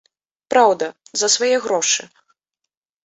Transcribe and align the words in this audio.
Праўда, 0.53 0.85
за 1.23 1.27
свае 1.35 1.53
грошы. 1.67 2.03